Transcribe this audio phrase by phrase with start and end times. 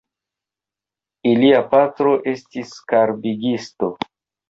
[1.33, 3.97] Ilia patro estis karbigisto.